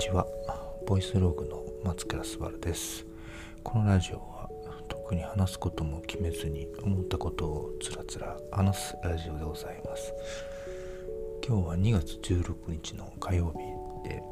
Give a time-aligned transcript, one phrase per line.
[0.00, 0.26] ちは。
[0.86, 3.04] ボイスログの松倉すばるです。
[3.62, 4.48] このラジオは
[4.88, 10.14] 特に話すことも決めずに思ったことをつらつら話すラジオでございます。
[11.46, 14.22] 今日は2月16日の火曜日で、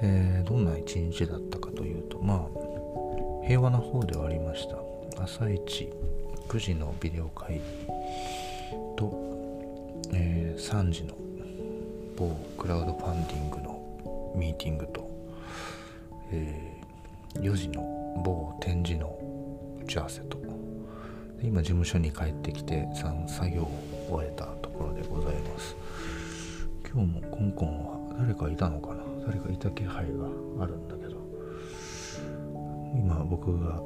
[0.00, 4.78] えー、どんな一日だったかというとまあ平和な方ではありました。
[5.22, 5.90] 朝一
[6.48, 7.60] 9時のビデオ会議
[8.96, 9.12] と、
[10.14, 11.14] えー、3時の
[12.16, 13.77] 某クラウドファンディングの
[14.34, 15.10] ミーティングと、
[16.30, 17.82] えー、4時の
[18.24, 19.18] 某展示の
[19.82, 20.38] 打ち合わせと。
[21.40, 23.70] 今事務所に帰ってきて作業を
[24.10, 25.76] 終えたところでございます。
[26.92, 29.04] 今日もコンコンは誰かいたのかな？
[29.24, 31.16] 誰かいた気配があるんだけど。
[32.96, 33.80] 今僕が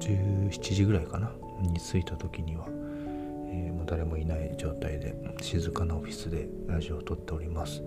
[0.00, 1.30] 17時ぐらいかな？
[1.60, 2.66] に着いた時には
[3.48, 7.82] えー、もう誰もいない状態で静かなオフィスでラジオを撮っております。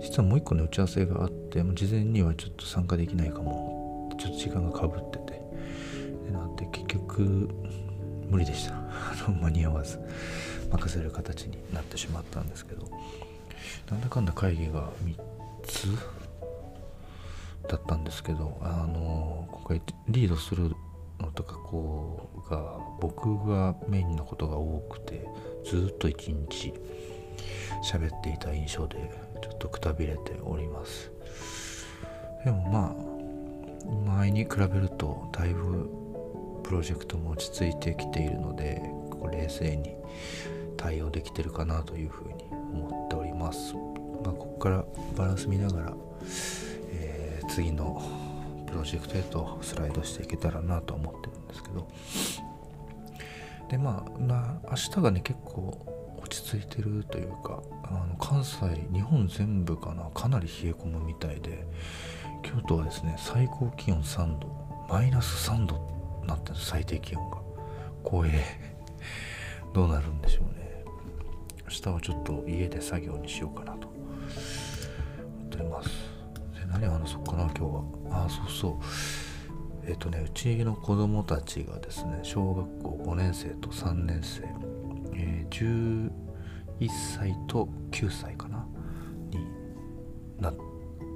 [0.00, 4.10] 実はもう一個の打ち合わせがあってもう事前にはちょっと参加できないかも。
[4.18, 5.40] ちょっと時間がかぶってて。
[6.26, 7.48] でなんて結局
[8.28, 8.74] 無理でした。
[9.30, 9.98] 間に合わず。
[10.70, 12.86] 任せる形になってしまったんですけど。
[13.90, 15.16] なんだかんだ会議が3
[15.64, 15.88] つ
[17.68, 20.74] だったんですけどあの今回リードする
[21.18, 25.26] のとかこうが僕がメインのことが多くて
[25.64, 26.72] ずっと一日
[27.84, 29.10] 喋っていた印象で
[29.60, 31.12] とくたびれております。
[32.44, 35.88] でもまあ前に比べるとだいぶ
[36.64, 38.82] プロジェクトも落ち着いてきているので
[39.30, 39.94] 冷静に
[40.76, 43.74] 対応できてるかなというふうに思っております、
[44.24, 44.84] まあ、ここから
[45.16, 45.92] バランス見ながら、
[46.92, 48.02] えー、次の
[48.66, 51.88] プロジェクトへとスライドしていけたらなと思ってるんですけど。
[53.68, 55.99] でまあ明日がね結構
[56.30, 58.58] 落ち着いてるというかあの関西
[58.92, 61.66] 日本全部かなかなり冷え込むみたいで
[62.42, 64.48] 京都はですね最高気温3度
[64.88, 65.76] マイナス3度
[66.22, 67.38] になってる最低気温が。
[68.04, 68.42] 光栄
[69.74, 70.84] どうなるんでしょうね。
[71.64, 73.88] 明日はちょっと家で作業にしようかなと。
[73.88, 73.96] 思
[75.46, 75.88] っております。
[76.58, 77.82] で何話そうかな今日は。
[78.22, 78.74] ああそうそう。
[79.86, 84.42] えっ、とねうちの子供たちがですね小学校5年生と3年生、
[85.50, 86.10] 11
[87.16, 88.66] 歳と9歳かな？
[89.30, 89.46] に
[90.40, 90.54] なっ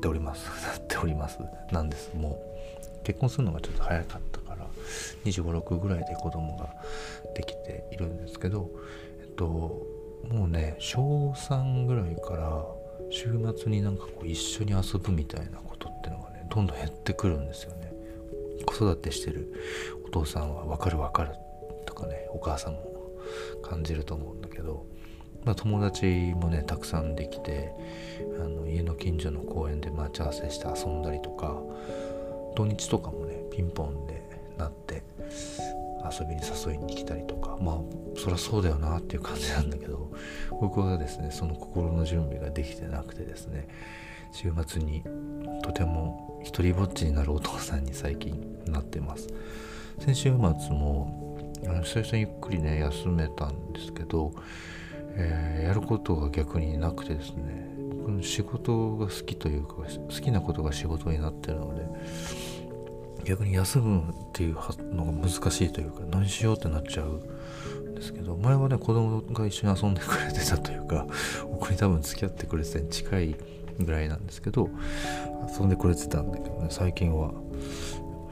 [0.00, 0.46] ております。
[0.66, 1.38] なっております。
[1.72, 2.14] なんです。
[2.14, 4.66] もう結婚するのがちょっと早かったから
[5.24, 6.74] 2 5 6ぐらいで子供が
[7.34, 8.70] できているんですけど
[9.20, 9.44] えっと
[10.28, 12.64] もうね小3ぐらいから
[13.10, 17.92] 週末になんかこう一緒に遊ぶみたいなことってのがねどんどん減ってくるんですよね。
[18.66, 19.52] 子育てしてる
[20.06, 21.34] お父さんは分かる分かる
[21.84, 22.93] とかねお母さんも
[23.62, 24.86] 感じると思うんだけど、
[25.44, 27.72] まあ、友達もねたくさんできて
[28.40, 31.60] あの家の近所の公園で待ち合わせして遊んだりとか
[32.56, 34.22] 土日とかもねピンポンで
[34.56, 35.02] なって
[36.04, 37.78] 遊びに誘いに来たりとかまあ
[38.16, 40.12] そりゃそうだよなっていう感じなんだけど
[40.60, 43.68] 僕はですねその心の準備ができてなくてですね
[44.32, 45.02] 週末に
[45.62, 49.28] とても一りぼっちになるお父さんに最近なってます。
[50.00, 51.23] 先週末も
[51.82, 54.32] 久々にゆっくりね休めたんですけど、
[55.16, 61.84] えー、やることが逆になくてですね僕の仕事が好きというか好きなことが仕事になってるので
[63.24, 64.54] 逆に休むっていう
[64.94, 67.20] のが難しいというか何しようってなっちゃう
[67.88, 71.06] んですけど前はね子供が一緒に遊んでくれてたというか
[71.50, 73.36] 僕に多分付き合ってくれてたに近い
[73.78, 74.68] ぐらいなんですけど
[75.58, 77.32] 遊んでくれてたんだけどね最近は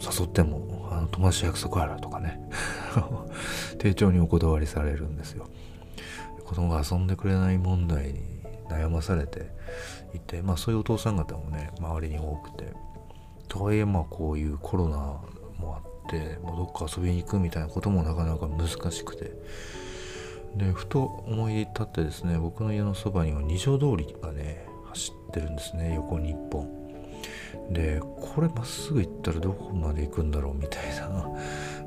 [0.00, 2.40] 誘ってもあの友達約束あるとかね
[3.78, 5.46] 丁重にお断りされるんですよ。
[6.44, 8.20] 子供が遊んでくれない問題に
[8.68, 9.50] 悩まされて
[10.14, 12.72] いてまあそういうお父さん方もね周りに多くて。
[13.48, 14.96] とはいえまあこういうコロナ
[15.58, 19.32] もあってもうどっか遊びに行くみたいなこともなかなか難しくて。
[20.56, 26.82] でふと思い立ってですね僕の家のそばには二条通りがね走ってるんですね横に1本。
[27.70, 31.28] でこれまっすぐ行ったらどこまで行くんだろうみたいな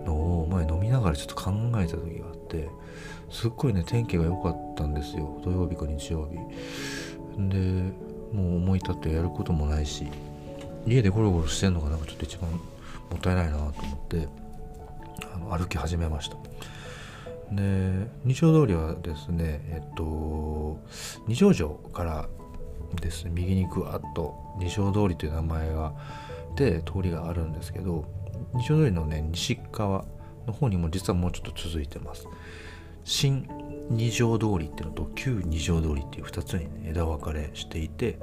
[0.06, 2.70] のを前飲みながらちょっと考えた時があって
[3.30, 5.40] すっごいね天気が良かったんですよ。
[5.44, 6.38] 土曜日か日曜日。
[7.38, 7.58] で
[8.34, 10.08] もう思い立ってやることもないし
[10.86, 12.58] 家でゴロゴロしてんのがなんかちょっと一番も
[13.16, 13.72] ったいないなと思っ
[14.08, 14.28] て
[15.34, 16.38] あの歩き始めました。
[17.52, 20.80] で二条通りはですねえっと
[21.28, 22.28] 二条城から
[23.02, 25.94] ですね右にぐわっと二条通りという名前が
[26.56, 28.06] で通りがあるんですけど
[28.56, 30.06] 二条通りのね西側
[30.48, 32.28] の方にも実はもうちょっと続いてます。
[33.04, 33.48] 新
[33.90, 38.14] 二条通りっていうのと旧二条通りっていう2つに、ね、枝分かれしていて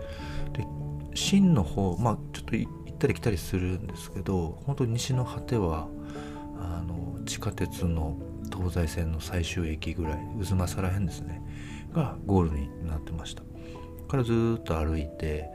[0.53, 0.67] で
[1.15, 5.87] 真の方まあちょっと行ったり来たりするんですけど本当に西の果ては
[6.59, 8.17] あの地下鉄の
[8.53, 11.41] 東西線の最終駅ぐらい渦政らへんですね
[11.95, 13.43] がゴールになってました。
[14.09, 15.49] からずっと歩いて、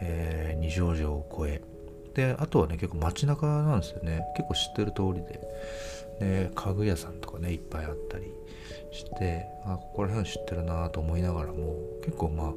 [0.00, 1.77] えー、二条城を越え
[2.18, 4.24] であとはね結構街中なんですよね。
[4.36, 5.40] 結構知ってる通りで。
[6.18, 8.24] で家具屋さんとかねいっぱいあったり
[8.90, 12.52] してあここら辺は知ってるなと思いながらも結構まあ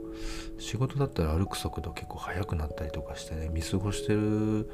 [0.58, 4.68] 仕事だったら歩く速度結構速くなったりとかしてね見過ごしてる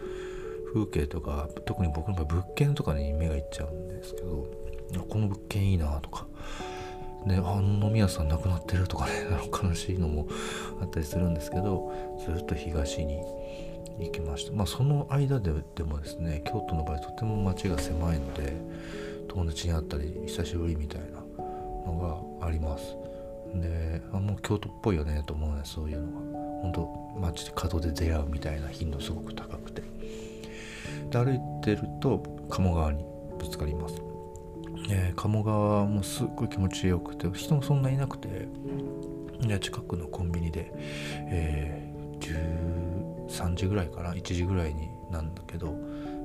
[0.74, 4.48] 風景とか特に僕の場合物件とかに目がいっちゃうんですけど
[5.10, 6.28] この物件いいなとか。
[7.25, 9.12] であの飲み屋さんなくなってるとかね
[9.51, 10.28] 悲しいのも
[10.80, 11.92] あったりするんですけど
[12.25, 13.22] ずっと東に
[14.00, 14.54] 行きました。
[14.54, 18.54] まあその間ででもですね京都の場合とても街が狭いので
[19.28, 21.20] 友達に会ったり久しぶりみたいな
[21.86, 22.96] のがあります。
[23.56, 29.82] であもう京都っぽいよねと思うねそういうのが本当街で角で出会うみたいな頻度すごく高くて。
[31.10, 33.06] で歩いてると鴨川に
[33.40, 33.96] ぶつかります、
[34.90, 38.48] えー、鴨川もすっごい気持ちよくて人もそんないなくて
[39.42, 40.72] で近くのコンビニで、
[41.30, 42.87] えー、
[43.27, 45.75] 3時ぐらいかな1時ぐらいになんだけど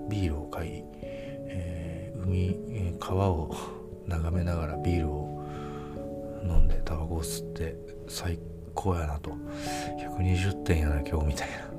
[0.09, 3.55] ビールを買い、えー、海、え川を
[4.07, 5.43] 眺めながらビールを
[6.45, 7.77] 飲んでタバコを吸って
[8.09, 8.39] 最
[8.75, 9.31] 高やなと。
[10.19, 11.73] 120点やな今日みたいな。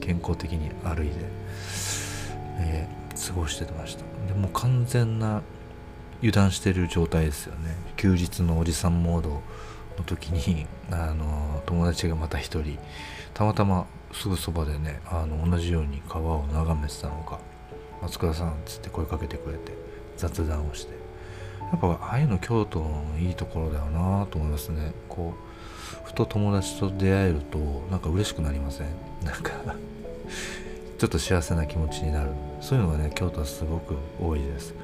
[0.00, 1.14] 健康的に歩いて、
[2.58, 4.04] えー、過ごしてました。
[4.26, 5.42] でも完全な
[6.18, 7.76] 油断してる状態ですよね。
[7.96, 9.42] 休日のおじさんモードの
[10.04, 12.78] 時にあの友達がまた一人
[13.34, 17.38] たまたますぐそばでねあの同じように川を眺めてたのか
[18.02, 19.72] 「松倉さん」っつって声かけてくれて
[20.16, 21.02] 雑談をして。
[21.72, 24.92] やっぱああいうの京都のいいところだよなと思いますね。
[25.08, 25.32] こ
[26.04, 27.58] うふと友達と出会えると
[27.90, 28.88] なんか嬉しくなりません？
[29.24, 29.52] なんか
[30.98, 32.30] ちょっと幸せな気持ちになる。
[32.60, 34.74] そういうのがね京都はすごく多いです。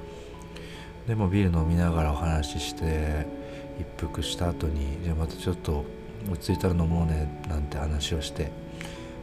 [1.06, 3.26] でもビール飲みながらお話しして
[3.78, 5.84] 一服した後にじゃあまたちょっと
[6.30, 8.50] 落ち着いたら飲もうねなんて話をして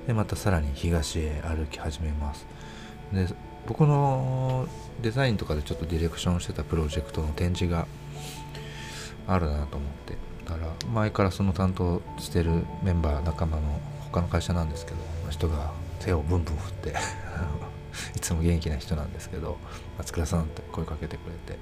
[0.08, 2.46] でまたさらに東へ歩き始めます。
[3.12, 3.28] で
[3.68, 4.68] 僕の
[5.02, 7.88] デザインとかでちょっとディレクションしてたプロジェクトの展示が
[9.28, 12.52] あるなと思ってだから前からその担当してる
[12.84, 13.80] メンバー仲間の
[14.12, 14.98] 他の会社なんですけど
[15.32, 16.94] 人が手をブンブン振って
[18.16, 19.58] いつも元気な人なんですけど
[19.98, 21.60] 松倉さんって声かけてくれて。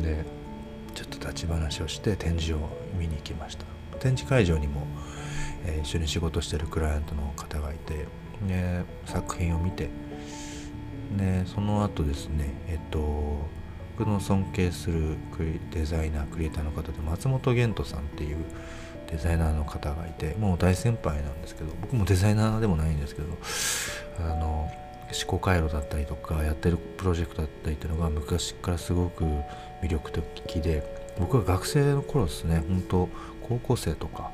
[0.00, 0.44] で
[0.94, 3.64] ちょっと立ち話をして展示を見に行きました。
[3.98, 4.86] 展示会場にも、
[5.64, 8.06] え、一緒に仕事してるクライアントの方がいて
[8.46, 9.88] で作品を見て
[11.16, 13.54] でその後ですねえっと
[13.96, 15.16] 僕の尊敬する
[15.70, 18.38] デザイナークリエイターの方で松本玄斗さんっていう
[19.10, 23.28] デザイナーの方がいてもう大先輩なんですけど僕もデザイナーでもないんですけど
[24.18, 24.70] あの
[25.12, 29.24] 思考回路だったりとかやってるプロジェクトだったりっていうのが昔からすごく
[29.82, 30.82] 魅力的で
[31.20, 33.08] 僕は学生の頃ですね本当
[33.46, 34.32] 高校生とか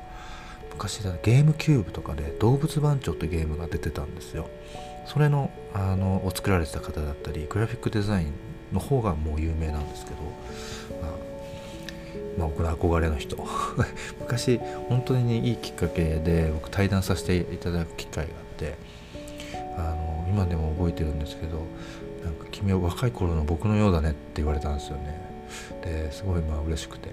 [0.73, 4.49] 昔だゲームキューブとかで動物番長ってゲームが出てたんですよ。
[5.05, 8.33] それのあのを作られてた方だったりグラフィックデザイン
[8.71, 10.17] の方がもう有名なんですけど、
[11.01, 11.11] まあ、
[12.37, 13.37] まあ、僕の憧れの人。
[14.19, 14.59] 昔
[14.89, 18.75] 本当に、いいきっかけで僕対談させていただく機会があって
[19.77, 21.65] あの今でも覚えてるんですけど
[22.23, 25.19] なんか君は若い頃の僕のようだねって言われたんですよね。
[25.83, 27.09] ですごいまあ嬉しくて。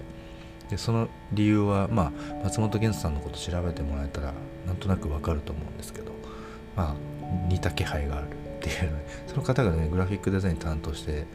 [0.69, 2.11] でその理由はまあ
[2.43, 4.33] 松本源さんのこと調べてもらえたら
[4.67, 6.11] なんとなくわかると思うんですけど
[6.75, 6.95] まあ
[7.47, 11.25] 似た気配があるっていう、ね、 その方がねグラフィックデザイン担当して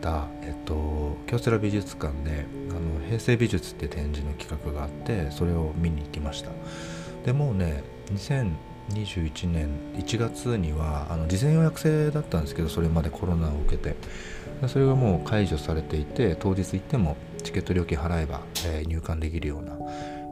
[0.00, 6.50] た、えっと、京セラ美術館であの平成美術って展示の企画があってそれを見に行きました。
[7.24, 13.96] でもうね2021年1月にはあの事前予約制だったんですけどそれまでコロナを受けて。
[14.68, 19.76] それがもう解除されていて当日行ってもチケット料金払えば、えー、入館できるような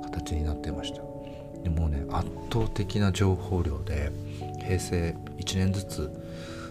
[0.04, 1.02] 形になってました。
[1.62, 4.10] でもうね圧倒的な情報量で
[4.60, 6.10] 平成1年ずつ、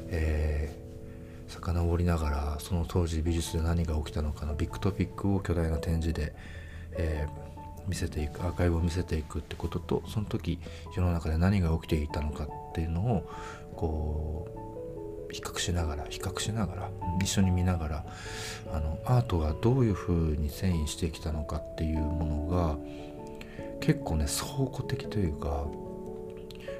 [0.09, 6.33] えー、遡りながらその当時美術で何が起きたのかのビッグトピックを巨大な展示で、
[6.93, 10.59] えー、見せていくアーカイブを見せていくってこととその時
[10.95, 13.31] 世の中で何が起きていたのかっていうのを
[13.75, 14.68] こう
[15.31, 16.89] 比較しながら比較しながら
[17.21, 18.05] 一緒に見ながら
[18.73, 22.77] あのアートがどういうふうに遷移してきたのかっていうものが
[23.79, 25.65] 結構ね倉庫的というか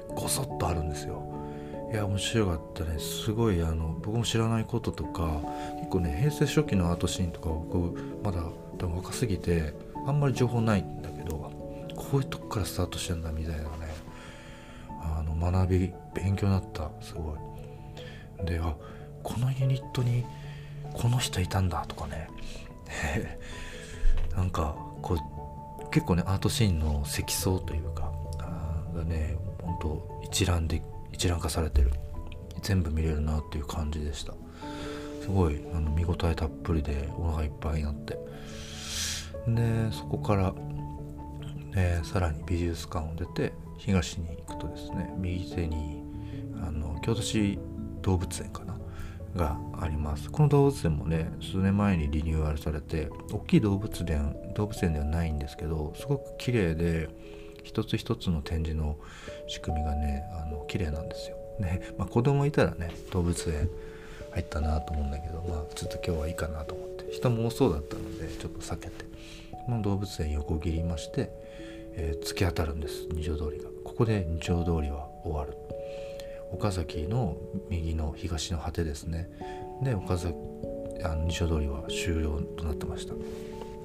[0.08, 1.22] ごそっとあるんですよ。
[1.92, 2.98] いや面白かったね。
[3.00, 5.40] すごいあの僕も知らないこととか
[5.78, 7.78] 結構ね平成初期のアートシーンとか僕
[8.22, 8.44] まだ
[8.78, 9.74] 多分若すぎて
[10.06, 11.50] あんまり情報ないんだけど
[11.96, 13.68] こういうとこからスタートしてんだみたいなね
[14.88, 16.90] あの学び勉強になった。
[17.00, 17.49] すごい。
[18.44, 18.74] であ
[19.22, 20.24] このユニットに
[20.94, 22.28] この人いたんだとかね。
[24.36, 28.12] なんかこう結構ねアートシーンの積層というか
[28.94, 30.82] がねほんと一覧で
[31.12, 31.92] 一覧化されてる。
[32.62, 34.34] 全部見れるなっていう感じでした。
[35.22, 38.18] すごいあの見応えたっぷりでお腹いっぱいになって。
[39.48, 40.52] でそこから、
[41.74, 46.02] ね、さらに美術館を出て東に行くとですね右手に
[46.62, 47.58] あの京都市
[48.02, 48.76] 動物園かな？
[49.36, 50.30] があります。
[50.30, 57.08] この動物園もね数年前にリニューアルされて大きい動物園動物園ではないんですけどすごく綺麗で
[57.62, 58.96] 一つ一つの展示の
[59.46, 61.36] 仕組みがねあの綺麗なんですよ。
[61.60, 63.70] ねまあ、子供いたらね動物園
[64.32, 67.12] 入ったなと思うんだけどまあちょっと今日はいいかなと思って。
[67.12, 69.04] 人も多そうだったのでちょっと避けて。
[69.66, 71.30] この動物園横切りまして、
[71.94, 73.06] えー、突き当たるんです。
[73.12, 73.68] 二条通りが。
[73.84, 75.54] ここで二条通りは終わる。
[76.52, 77.36] 岡崎の
[77.68, 79.28] 右の東の果てですね。
[79.82, 80.34] で岡崎
[81.02, 83.14] あの二条通りは終了となってました。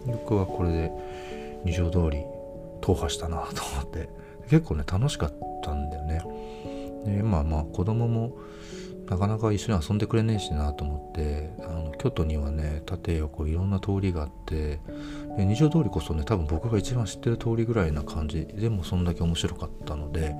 [0.05, 0.91] 僕はこれで
[1.63, 2.23] 二条通り
[2.81, 4.09] 踏破したなと思って。
[4.49, 6.21] 結構ね楽しかったんだよね。
[7.05, 8.37] でまあまあ子供も
[9.09, 14.79] なかなか一緒に遊んでくれねえしなと思ってあの京都にはね縦横いろんな通りがあって
[15.37, 18.45] で二条通りこそね多分僕が一番知ってる通りぐらいな感じ。
[18.45, 20.35] でもそんだけ面白かったので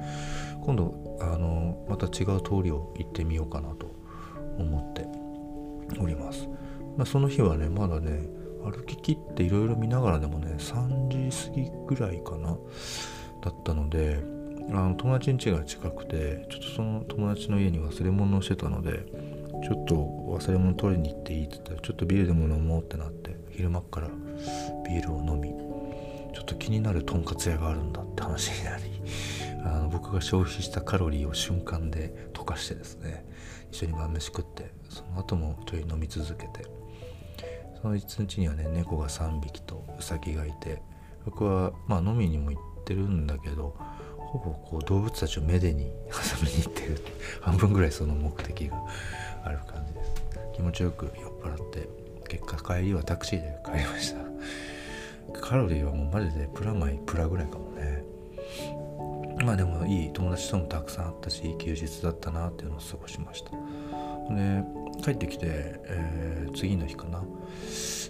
[0.66, 3.86] 今度あのまた違う通りを行ってみようかなと
[4.58, 5.06] 思って
[6.02, 6.48] おります、
[6.98, 8.28] まあ、その日はねまだね
[8.64, 12.58] 歩ききっていろいろ見ながらでもね3時過ぎぐらいかな
[13.44, 14.24] だったので
[14.72, 19.06] あの友達ん家が近くてちょっとその友達の家に忘れ物をしてたので
[19.64, 24.08] ちょっと忘れ物取りに行っていいって言ったらちょっとビールでも飲もうってなって昼間っから
[24.88, 25.50] ビールを飲み
[26.34, 28.84] ちょっと気になるとんかつ屋があるんだって話になり
[29.66, 33.26] あの僕が消費したカロリーを瞬間で溶かしてですね
[33.72, 36.66] 一緒に晩飯食ってその後もちょい飲み続けて
[37.82, 40.84] その一日にはね猫が3匹とウサギがいて
[41.26, 43.76] 僕はまあ飲みにも行ってるんだけど
[44.18, 47.04] ほぼこう動物たちをめでに遊びに行ってる
[47.42, 48.78] 半分ぐらいその目的が
[49.44, 50.12] ある感じです。
[50.54, 51.90] 気持ちよく酔っ払って
[52.30, 55.40] 結果帰りはタクシーで帰りました。
[55.40, 57.75] カロリーはもうマジでプラマイプラぐらいかも。
[59.46, 63.52] まあでもいい友達ともたくさんあったし休日だったなっていうのを過ごしました。
[64.34, 64.64] で
[65.04, 67.24] 帰ってきて、えー、次の日かな。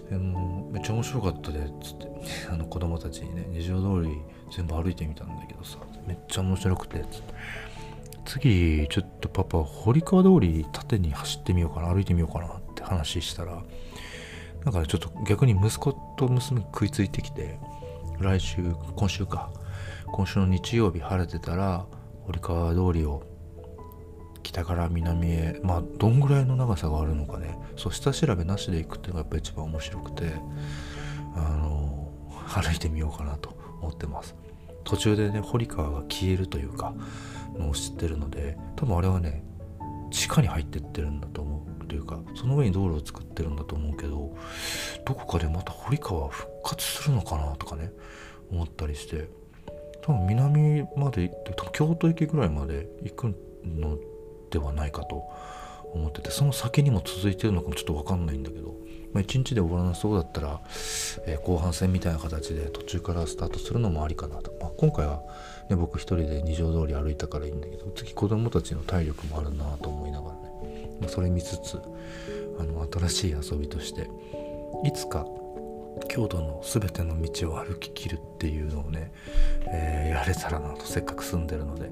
[0.08, 2.06] でもめっちゃ面白かったでっつって。
[2.50, 4.16] あの子供たちにね二条通り
[4.50, 7.34] 全部歩いてみたんだけどさめっちゃ面白くてっつって。
[8.24, 13.62] 次ちょっとパパ堀川通り縦に走ってみようかな歩いてみようかなって話したら
[14.64, 17.60] だかちょっと逆に息子と娘食いついてきて
[18.18, 19.50] 来週今週か。
[20.06, 21.86] 今週の日曜日晴れてたら
[22.24, 23.22] 堀川通りを
[24.42, 27.58] 北から南へまあどんぐらいの長さがあるのかね。
[27.76, 30.32] そう下調べなしで行くっていうのがやっぱ一番面白くて
[31.34, 32.12] あの
[32.48, 34.34] 歩いてみようかなと思ってます。
[34.84, 36.94] 途中でね堀川が消えるというか
[37.58, 39.44] のを知ってるので多分あれはね
[40.12, 44.36] 地下に入ってってるんだと思うというかその上に道路を作ってるんだと思うけど
[45.04, 47.90] どこかでまた堀川復活するのかなとかね
[48.50, 49.28] 思ったりして。
[50.06, 53.34] 多分南まで行って多分京都駅ぐらいまで行く
[53.64, 53.98] の
[54.50, 55.24] ではないかと
[55.92, 58.76] 思っててその先にも続いてるのかもちょっと分かんないんだけど、
[59.12, 60.60] まあ、1日で終わらなそうだったら、
[61.26, 65.22] えー、後半戦みたいな形で途中からスタートするのもありかなと、まあ、今回は、
[65.68, 71.80] ね、僕一人で二条通り歩いたからいいんだけど次子供たちの体力もあるなと思いながらね、まあ、それ見つつ
[72.60, 74.08] あの新しい遊びとして
[74.84, 75.26] いつか
[76.08, 79.12] 京都の全ての道を歩ききるっていうのをね、
[79.68, 81.90] えー、やれたらなとせっかく住んでるので。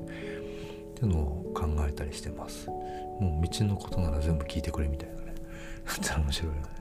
[0.95, 2.69] っていうのを考えたりしてます。
[2.69, 5.35] もう道のことなら全部聞いてくれみたいなね。
[5.85, 6.75] だったら面白いよね。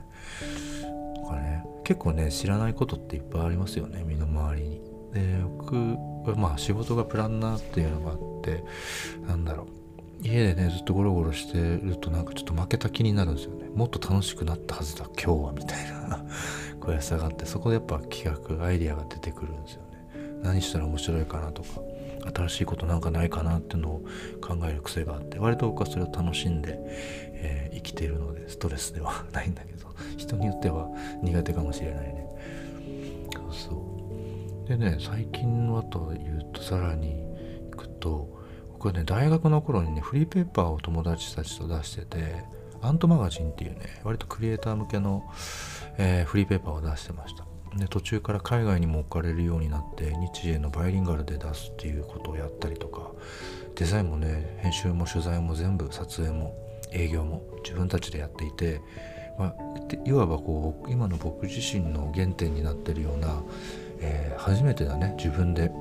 [1.28, 1.64] かね。
[1.84, 4.80] 結構ね知らないことっていっぱいありますよね身の回りに。
[5.12, 5.20] で
[5.58, 5.74] 僕
[6.36, 8.64] まあ仕事がプランナーっていうのがあって
[9.26, 9.66] なんだろう。
[10.22, 13.68] 家でねずっとゴロゴロしてるとなんかちょっと負けた気になるんですよね。
[13.74, 16.24] もっと楽しくなったはずだ今日はみたいな。
[16.84, 19.94] 悔しさがってそこでやっぱ企画アイデアが出てくるんですよね。
[20.42, 21.80] 何したら面白いかなとか
[22.34, 24.00] 新しいことなんかないかなっていうのを
[24.40, 26.78] 考える癖があって割と僕はそれを楽しんで、
[27.32, 30.88] えー、生きているのでストレスではないんだけど 人によっては
[31.22, 32.26] 苦手かもしれないね。
[33.50, 34.68] そう。
[34.68, 37.20] でね最近はというとさらに
[37.68, 38.28] いくと
[38.72, 42.44] 僕はね大学の頃にねフリーペーパーを友達たちと出してて
[42.84, 45.24] アントマガジンっていうね割とクリエイター向けの、
[45.98, 47.44] えー、フリーペーパーを出してました。
[47.76, 53.10] で途中から海外にも置かれるようになって日英のバイリンガルで出すっていうことをやったりとか
[53.74, 56.54] デザインもね編集も取材も全部撮影も
[56.92, 58.80] 営業も自分たちでやっていて、
[59.38, 59.54] まあ、
[60.04, 63.42] いわばこう今の僕自身の原点になってるような、
[64.00, 65.72] えー、初めてだね自分で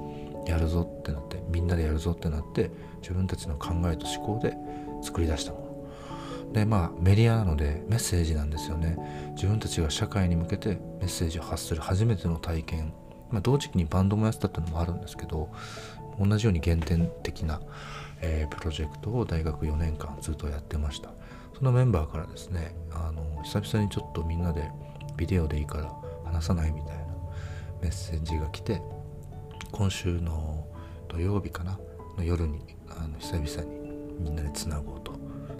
[0.47, 4.55] やるぞってなってみんなでやるぞってなって自分たちの考えと思考で
[5.03, 5.62] 作り出したもの。
[6.53, 8.97] でまあメディアなのでメッセージなんですよね。
[9.35, 12.93] 自分たちが社会に向けてメッセージを発する初めての体験。
[13.31, 15.49] まあ、同時期にバンドもやってたっていうのもあるんですけど
[16.19, 17.59] 同じように原点的な、
[18.21, 21.09] えー、プロジェクトを大学4年間ずっとやってました。
[21.57, 24.69] そのメンバーからですねあの久々にちょっとみんなで
[25.17, 25.91] ビデオでいいから
[26.23, 27.05] 話さないみたいな
[27.81, 28.81] メッセージが来て
[29.71, 30.67] 今週の
[31.07, 31.79] 土曜日かな？
[32.17, 35.13] の夜にあの久々にみんなでつなごうと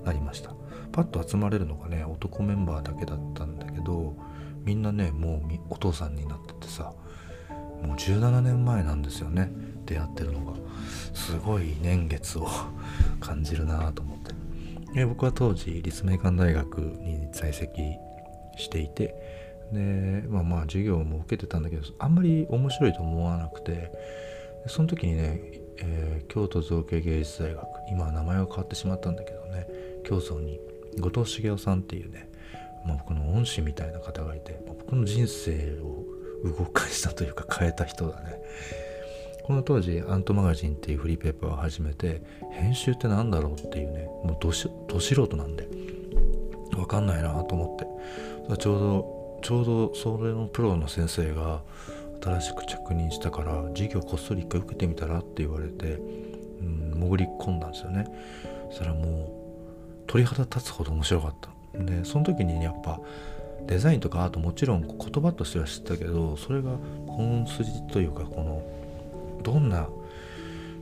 [0.04, 0.54] なりました。
[0.94, 4.16] パッと集まれるのがね男メンバーだけだったんだけど
[4.64, 6.94] みんなねもうお父さんになっててさ
[7.82, 9.52] もう17年前なんですよね
[9.86, 10.54] 出会ってるのが。
[11.14, 12.48] すごい年月を
[13.20, 14.34] 感じるなと思って。
[14.94, 17.96] で僕は当時立命館大学に在籍
[18.58, 19.16] していて
[19.72, 23.92] でまあまあ授業も受けてたんだけどあんまり面白いと思わなくて
[24.68, 25.42] その時にね、
[25.80, 29.68] えー、京都造形芸術大学今は名前が変わってしまったんだけどね
[30.04, 30.60] 京都に
[31.00, 32.30] 後藤茂雄さんっていうね、
[32.86, 36.04] まあ、僕の恩師みたいな方がいて僕の人生を
[36.44, 38.42] 動かしたというか変えた人だね。
[39.44, 42.22] この当時アントマガジンっていうフリーペーパーを始めて
[42.52, 45.68] 編集って何だろうっていうねもうど素人なんで
[46.72, 48.58] 分かんないなと思って。
[48.58, 51.62] ちょうどちょうどそれのプロの先生が
[52.22, 55.96] 新しく着任したから授業こっそり一回受けてみたらって言われて、
[56.62, 58.08] うん、潜り込んだんですよね。
[58.70, 59.43] そしたらもう
[60.08, 61.50] 鳥肌立つほど面白かった。
[61.78, 63.00] でその時にやっぱ
[63.66, 66.72] デザインとかアートもちろん言葉としては知ったけどそれが
[67.08, 68.62] 本筋というかこの
[69.42, 69.88] どんな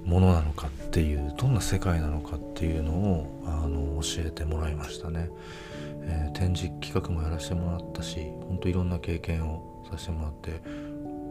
[0.05, 5.29] ものなのかっていうどんな世界なのかっていうのをあの教えてもらいましたね、
[6.01, 10.61] えー、展示企画もやらせてもらったしほんといろんな経験をさせてもらって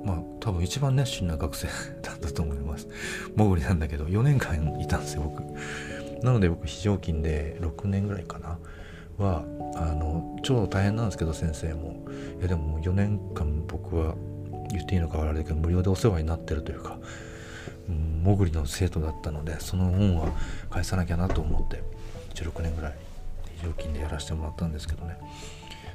[0.04, 1.66] まあ多分一番熱心な学生
[2.02, 2.88] だったと思います。
[3.36, 5.42] モグリなんだけど4年間いたんですよ僕。
[6.22, 8.58] なので僕非常勤で6年ぐらいかな。
[9.18, 12.04] はあの超大変なんですけど先生も。
[12.38, 14.14] いやでも4年間僕は
[14.70, 16.98] 言っていいのかあれだけど無料でお世話になってるというか、
[17.88, 20.32] うん、潜りの生徒だったのでその恩は
[20.70, 21.82] 返さなきゃなと思って
[22.34, 22.94] 16年ぐらい
[23.58, 25.16] 非常勤でやらせてもらったんですけどね。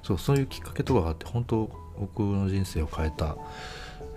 [0.04, 3.38] そうそういうきっかけとかがあって本当僕の人生を変えた、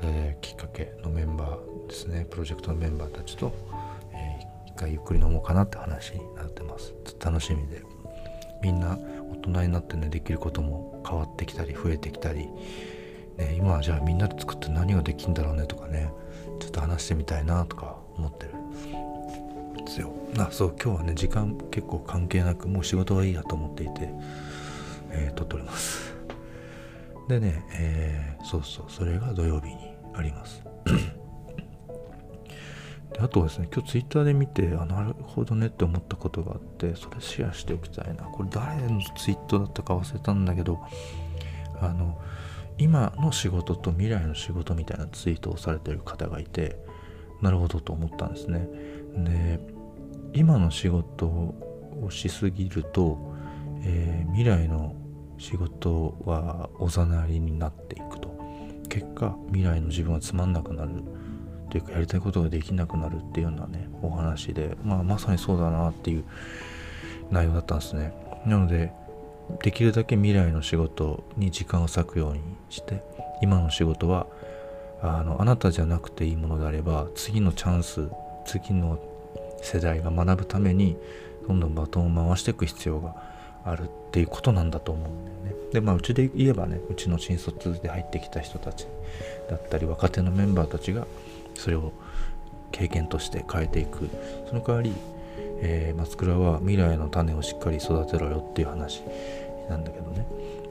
[0.02, 2.26] えー、きっかけのメンバーですね。
[2.30, 3.54] プロジェクトのメンバーたちと、
[4.78, 6.94] 回ゆっくり飲もうかなって話になってます。
[7.24, 7.82] 楽しみで。
[8.62, 8.98] みんな
[9.30, 12.48] 大人になってねできることも変わってきたり増えてきたり、
[13.36, 16.10] ね、今はじゃあみんなで作って何ができんだろうねとかね。
[16.60, 20.12] ちょっと話してみたいなとか思ってるんですよ。
[20.38, 24.10] あそう今日はね時間結構関係なくもう仕事はいいやと思っていて、
[25.10, 26.14] えー、撮っております。
[27.28, 29.76] でね、えー、そうそうそれが土曜日に
[30.14, 30.67] あります。
[33.18, 38.24] であとですね今日ツイッターで見てあなるほどねって思ったことがあってそれシェアしておきたいな。
[38.24, 40.78] これ誰のツイートだったか忘れたんだけど
[41.80, 42.20] あの
[42.78, 46.76] 今の仕事と未来の仕事みたいなツイートをされてる方がいて
[47.42, 48.68] なるほどと思ったんですね。
[49.16, 49.58] で
[50.32, 53.34] 今の仕事をしすぎると、
[53.82, 54.94] えー、未来の
[55.38, 58.38] 仕事はおざなりになっていくと。
[58.88, 61.02] 結果未来の自分はつまんなくなる。
[61.70, 66.24] というかやりたいことができなくなるっていうようなねお話で、まあ、まさにそうだなっていう
[67.30, 68.12] 内容だったんですね
[68.46, 68.92] なので
[69.62, 73.02] できるだけ未来の仕事に時間を割くようにして
[73.42, 74.26] 今の仕事は
[75.00, 78.08] あのあなたじゃなくていいものであれば次のチャンス
[78.44, 78.98] 次の
[79.62, 80.96] 世代が学ぶために
[81.46, 83.14] どんどんバトンを回していく必要が
[83.64, 85.70] あるっていうことなんだと思うんだよね。
[85.72, 88.86] でまあうちで言えばねうちの新卒で入ってきた人たち
[89.50, 91.06] だったり若手のメンバーたちが
[91.58, 91.92] それを
[92.72, 94.08] 経験として変えていく。
[94.48, 94.94] その代わり、
[95.60, 99.02] えー、松倉は未来の種をしっかり育てろよっていう話
[99.68, 100.26] なんだけどね。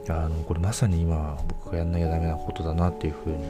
[0.09, 3.43] あのこれまさに今僕がやんなきゃダメなことだなっていうふうに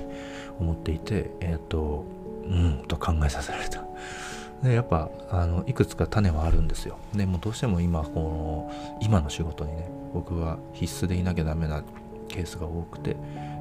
[0.59, 2.03] 思っていてえっ、ー、と
[2.45, 3.83] うんと考えさせられた。
[4.63, 6.97] でやっぱあのいくつか種はあるんですよ。
[7.13, 11.83] でもどうしても今この今の仕事にね僕は必須でいなきゃダメな
[12.27, 13.15] ケースが多くて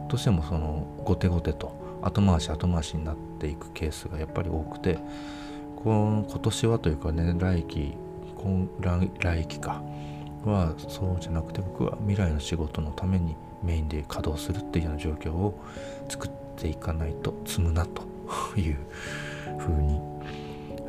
[0.09, 4.99] どうしてもその後手後手と後回し後回しになっていくケースがやっぱり多くて
[5.77, 7.95] この今年はというかね来期
[8.37, 8.69] 今
[9.19, 9.83] 来期か
[10.45, 15.59] はそうじゃなくて僕は未来の仕事のためにメインで稼働するっていうような状況を
[16.09, 18.03] 作っていかないと積むなと
[18.59, 18.77] いう
[19.59, 20.01] ふうに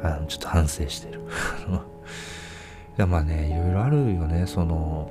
[0.04, 1.22] あのちょっと反省してる。
[2.98, 4.46] いやまあねいろいろあるよね。
[4.48, 5.10] その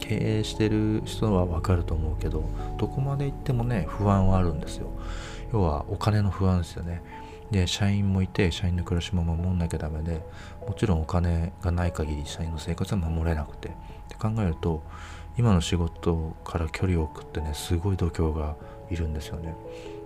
[0.00, 2.44] 経営してる人はわかると思うけど
[2.76, 4.88] どこまで行ってもね不安はあるんですよ。
[5.52, 7.02] 要はお金の不安ですよね。
[7.50, 10.24] で社員もいて社員の暮らしも守んなきゃダメで
[10.66, 13.68] もちろんお金がない限り社員の生活は守れなくて。
[13.68, 13.72] っ
[14.08, 14.82] て考えると
[15.38, 18.56] 今の仕事から距離を置くってねすごい度胸が
[18.90, 19.54] いるんですよね。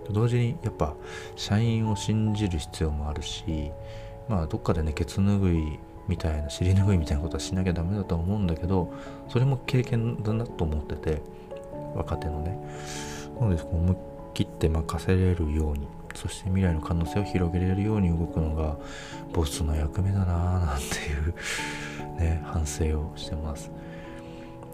[0.09, 0.95] 同時にやっぱ
[1.35, 3.71] 社員を信じる必要もあるし
[4.29, 8.93] まあどっかでねケツ拭いみたいな尻拭いみたいなことはしなきゃダメだと思うんだけど
[9.27, 11.21] それも経験だなと思ってて
[11.93, 12.57] 若手のね。
[13.39, 13.97] なので思い
[14.37, 18.77] 切って任せれるようにそして未来の可能性を広げれるように動くのが
[19.33, 21.33] ボスの役目だなぁなんていう
[22.21, 23.71] ね反省をしてます。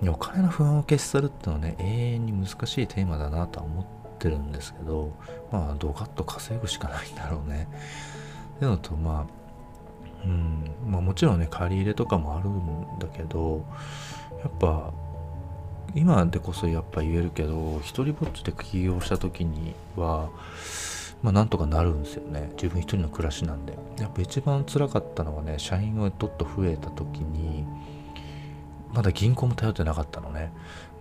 [0.05, 3.85] お金の不安を消し去るっていうのはね永遠に難しいテーマだなとは思っ
[4.19, 5.13] てるんですけど
[5.49, 7.69] まあドカッと稼ぐしかないんだろうね。
[8.57, 13.65] っていうのとまあうんまあ、もちろんね借り入れとかもあるんだけど
[14.41, 14.91] やっぱ
[15.95, 20.29] 今でこそやっぱ言えるけど一人ぼっちで起業した時には
[21.21, 22.49] まあなんとかなるんですよね。
[22.55, 23.77] 自分一人の暮らしなんで。
[23.99, 27.65] やっぱ一番辛かったのはね社員がどっと増えた時に
[28.93, 30.51] まだ銀行も頼ってなかったのね。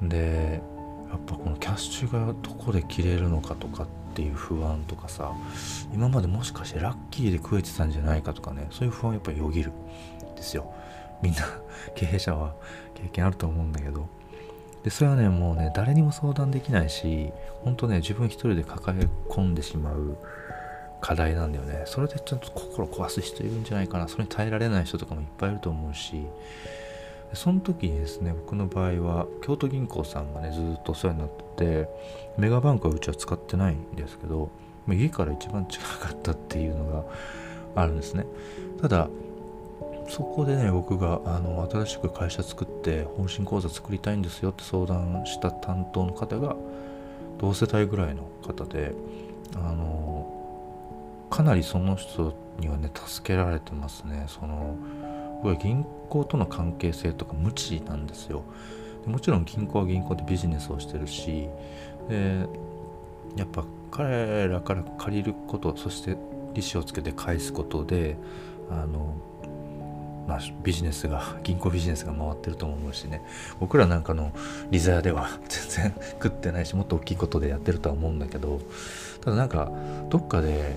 [0.01, 0.63] で
[1.11, 5.33] やっぱこのキャッシュがどこで切れるのかとかっていう不安とかさ
[5.93, 10.73] 今までもしかしてラッキーで食えてたんじゃないかとかねそういう不安やっぱりよぎるんですよ。
[11.21, 11.41] みんな
[11.95, 12.55] 経営者は
[12.95, 14.09] 経験あると思うんだけど。
[14.85, 17.33] でそれはねもうね誰にも相談できないし
[17.65, 20.17] 本当ね自分一人で抱え込んでしまう
[21.01, 21.83] 課題なんだよね。
[21.87, 24.07] それでちょっと心壊す人いるんじゃないかな。
[24.07, 26.27] それに耐えられない人とかもいっぱいいると思うし。
[27.35, 31.89] その時にですね僕の場合は京都銀行さんがねずっとお世話になってて
[32.37, 34.51] メガバンクはうちは使ってないんですけど
[34.89, 37.05] 家から一番近かったっていうの
[37.75, 38.27] があるんですね。
[38.81, 39.09] ただ
[40.09, 46.57] そこでね僕があの新しく会社作って本心講座作りたいんですよって相談した担当の方が
[47.39, 48.93] 同世代ぐらいの方で
[49.55, 54.27] あのかなりその人にはね助けられてますね。
[54.29, 54.77] その
[55.43, 58.45] 僕は銀行との関係性とか無知なんですよ。
[59.07, 61.49] もちろん銀行は銀行でビジネスをしてるし
[62.09, 62.47] で
[63.37, 66.17] やっぱ彼らから借りることそして
[66.55, 68.17] 利子をつけて返すことで
[68.71, 69.15] あの、
[70.27, 73.23] まあ、ビジネスが銀行ビジネスが回ってると思うしね
[73.59, 74.33] 僕らなんかの
[74.71, 78.61] リザヤでは 全然 食ってないしもっと大きいことでやってるとは思うんだけど
[79.21, 79.71] ただなんか
[80.11, 80.77] どっかで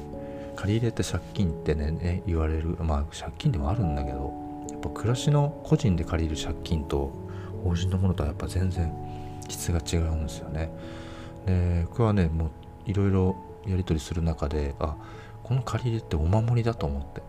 [0.55, 4.33] 借り入れて借金ってね、言われるまあ借金でもあるんだけど
[4.71, 7.11] やっぱ暮らしの個人で借りる借金と
[7.63, 8.93] 法人のものとはやっぱ全然
[9.49, 10.71] 質が違うんですよね。
[11.45, 12.49] で僕はねもう
[12.85, 13.35] いろいろ
[13.67, 14.95] やり取りする中であ
[15.43, 17.21] この借り入れってお守りだと思って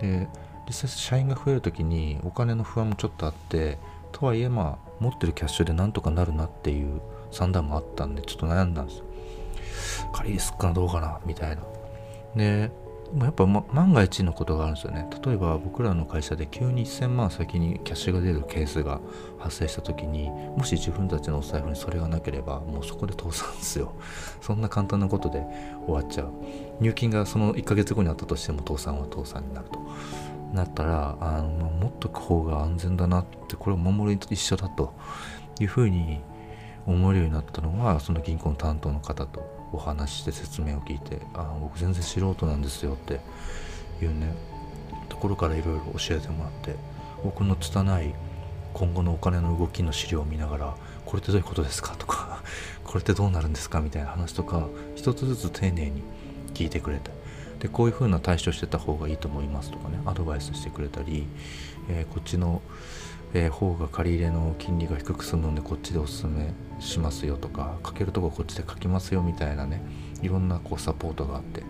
[0.00, 0.28] で
[0.66, 3.78] 実際社員が増える時にお金の不安もちょっとあって
[4.12, 7.00] とはいえまあ持ってるキャッシュでなんとかなるなっていう
[7.30, 9.04] 算段もあったんでちょっと悩んだんですよ。
[10.12, 11.62] 借りすっかなどうかなみたいな。
[12.34, 12.70] で
[13.18, 15.08] やっぱ、ま、万が一のことがあるんですよね。
[15.24, 19.00] 例えば僕らの会社で急に1000万先にキャッシュが出るケースが
[19.38, 23.92] 発生した時にもし自分たちのお財布にそれがなければもうそこで倒産ですよ。
[24.42, 25.44] そんな簡単なことで
[25.86, 26.32] 終わっちゃう。
[26.80, 29.80] 入金がその1ヶ月後にあったとしても倒産は倒産になると。
[30.56, 34.92] なったらあの、ま持っとく方が安全だなってこれを守りと一緒だと
[35.60, 36.20] いうふうに
[36.86, 43.20] 思えるようになったのがその銀行の担当の方とお話して説明を聞いて「あ僕全然素人なんですよ」って
[44.00, 44.32] いうね
[45.08, 46.76] ところからいろいろ教えてもらって
[47.24, 48.14] 僕の拙い
[48.74, 50.74] 今後のお金の動きの資料を見ながら
[51.06, 52.42] 「これってどういうことですか?」とか
[52.84, 56.02] 「これってどうなるんですか?」みたいな話とか一つずつ丁寧に
[56.54, 57.10] 聞いてくれて
[57.60, 61.26] でこういう風な対処してた方がいいと思いますとかねアドバイスしてくれたり、
[61.88, 62.62] えー、こっちの
[63.34, 69.82] えー、方が借り入れの金利が低く済むのでこっちでおすすめしますよとか書けるとここっちで書きますよみたいなね
[70.22, 71.62] いろんなこうサポートがあって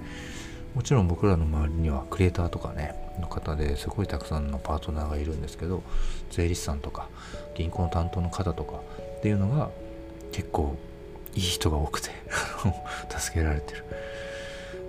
[0.74, 5.82] もちろん僕らの周りにはクリエイターとかねの方ですごいたくさんのパートナーがいるんですけど
[6.30, 7.08] 税理士さんとか
[7.56, 8.76] 銀行の担当の方とか
[9.18, 9.70] っていうのが
[10.32, 10.76] 結構
[11.34, 12.10] いい人が多くて
[13.18, 13.84] 助けられてる。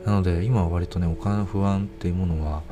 [0.07, 2.63] なので今は割とねお金の不安っていうものは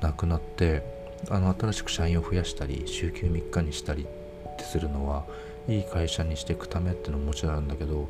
[0.00, 0.82] なくなって
[1.28, 5.26] あの新しく社員を増やしたり週休3日にしたりってするのは
[5.68, 8.08] いい会社にしていくためっていうのももちろんあるんだけど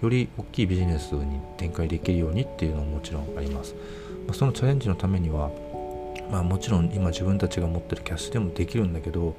[0.00, 3.74] より大きいビジネスに展開できるようにっていうのももちろんあります、
[4.28, 5.50] まあ、そのチャレンジのためには、
[6.30, 9.34] まあ、もちろん今自分たちが持ってるキャッシュでもできるんだけど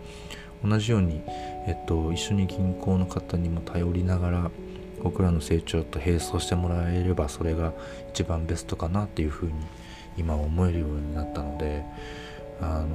[0.65, 1.21] 同じように、
[1.65, 4.51] えっと、一緒に銀行の方にも頼りながら
[5.03, 7.73] 僕らの成長と並走してもらえればそれが
[8.11, 9.53] 一番ベストかなっていうふうに
[10.17, 11.83] 今思えるようになったので
[12.61, 12.87] あの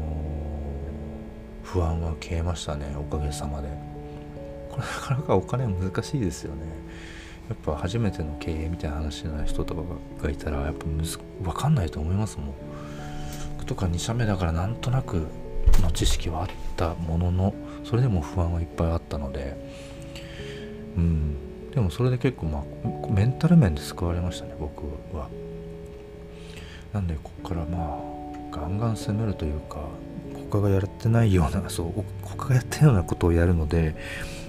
[1.63, 3.69] 不安は消えましたねおかげさまで。
[4.71, 6.61] これなかなかお金難しいですよね。
[7.49, 9.83] やっぱ初めての経営みたいな話の人とか
[10.23, 12.55] がいたらやっぱむず分かんないと思いますもん。
[13.67, 15.27] とか2社目だからなんとなく
[15.83, 19.57] の知識はあったもののそれでも不安はいっぱいあったので
[20.97, 21.37] うん。
[21.77, 24.85] でもそれで結構まあメンタル面で救われましたね僕
[25.15, 25.29] は。
[26.95, 29.81] なんでここからまあガンガン攻めるというか
[30.51, 33.95] 他がやってないような そう他がやってるようなことをやるので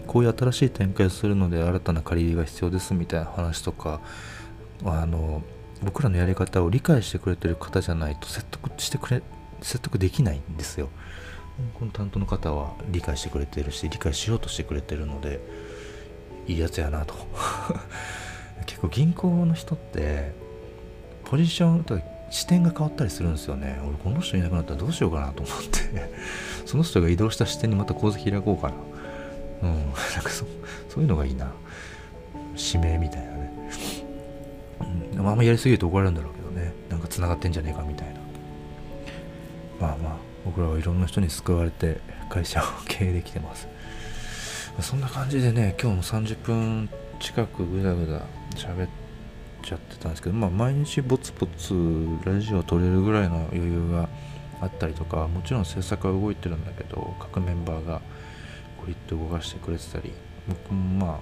[0.08, 4.00] こういう新しい展開をするので新たな借り入れが必要ですみたいな話とか
[4.86, 5.42] あの
[5.84, 9.22] 僕らのやり方を理解してくれてる方じゃないと説得してくれ
[9.62, 10.88] 説得できないんですよ。
[11.78, 15.42] この担当の方は理解してくれてるし理解しようとしてくれてるので
[16.48, 17.14] いいやつやなと。
[18.66, 20.34] 結構銀行の人って
[21.26, 23.80] ポジションとか視点が変わったりするんですよね。
[23.88, 26.12] 俺この人いなくなったらどうしようかなと思って。
[26.66, 28.74] その人が移動した視点にまた講座開こうかな。
[29.64, 29.76] うん。
[30.16, 30.46] なんかそ
[30.90, 31.52] そういうのがいいな。
[32.58, 33.52] 指名みたいなね、
[35.14, 36.74] うん、あんまやりすぎると怒られるんだろうけどね。
[36.90, 38.14] なんか繋がってんじゃねえかみたいな。
[39.80, 43.68] まあまあ僕らはいろんな人に救われて会社を経営できてます。
[44.82, 48.22] そんな感じでね今日も30分近くぐだぐだ
[48.56, 48.90] 喋っ
[49.64, 51.74] ちゃってたんですけどまあ毎日ぼつぼつ
[52.26, 54.08] ラジオを撮れるぐらいの余裕が
[54.62, 58.02] あったりとかもちろん制作は動いてるんだけど各メンバーが
[58.82, 60.14] グリッド動かしてくれてたり
[60.48, 61.20] 僕もまあ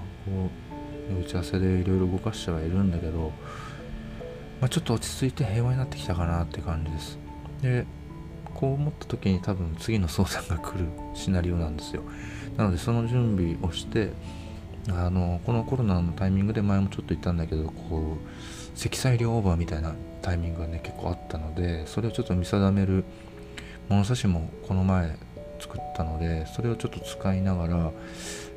[1.21, 3.31] 打ち合わせでいろいろ動かしてはいるんだけど、
[4.59, 7.19] まあ、ちょっと落ち着いて平和になってきたかなって感じです。
[7.61, 7.85] で
[8.55, 12.01] こう思った時に多分次の相談が来るシナリオなんですよ。
[12.57, 14.13] なのでその準備をして
[14.89, 23.03] あのこのコロナのタイミングで前もちょっと言ったんだけどこう積載量オーバーみたいなタイミングがね結構あったのでそれをちょっと見定める
[23.89, 25.17] 物差しもこの前
[25.59, 27.91] 作ったのでそれをちょっと使いながら、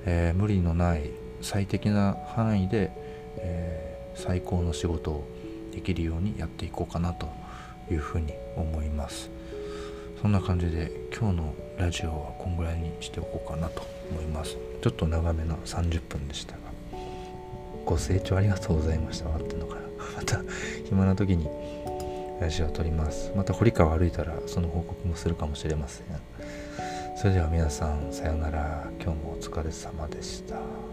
[0.04, 2.90] えー、無理のない最適な範囲で、
[3.38, 5.28] えー、最高の仕事を
[5.72, 7.28] できるようにやっていこうかなと
[7.90, 9.30] いうふうに思います。
[10.20, 14.56] そんな感じで今日のラジオはこんぐらいにしておこうかなと思います。
[14.82, 16.58] ちょっと長めの30分でしたが。
[17.84, 19.28] ご清聴ありがとうございました。
[19.28, 19.80] 待ってんのかな。
[20.18, 20.42] また
[20.86, 21.48] 暇な時に
[22.40, 23.32] ラジオを撮ります。
[23.36, 26.06] また堀川歩いたらその報告もするかもしれません。
[27.16, 28.90] それでは皆さんさようなら。
[29.00, 30.87] 今日もお疲れ様でした。